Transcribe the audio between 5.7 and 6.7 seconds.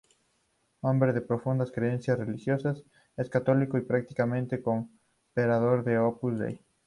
del Opus Dei.